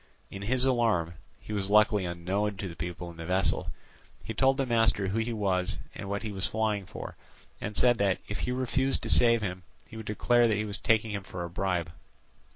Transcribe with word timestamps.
In 0.31 0.41
his 0.41 0.65
alarm—he 0.65 1.53
was 1.53 1.69
luckily 1.69 2.05
unknown 2.05 2.57
to 2.57 2.67
the 2.67 2.75
people 2.75 3.11
in 3.11 3.17
the 3.17 3.25
vessel—he 3.27 4.33
told 4.33 4.57
the 4.57 4.65
master 4.65 5.07
who 5.09 5.19
he 5.19 5.31
was 5.31 5.77
and 5.93 6.09
what 6.09 6.23
he 6.23 6.31
was 6.31 6.47
flying 6.47 6.87
for, 6.87 7.15
and 7.61 7.77
said 7.77 7.99
that, 7.99 8.17
if 8.27 8.39
he 8.39 8.51
refused 8.51 9.03
to 9.03 9.11
save 9.11 9.43
him, 9.43 9.61
he 9.85 9.97
would 9.97 10.07
declare 10.07 10.47
that 10.47 10.57
he 10.57 10.65
was 10.65 10.79
taking 10.79 11.11
him 11.11 11.21
for 11.21 11.43
a 11.43 11.51
bribe. 11.51 11.91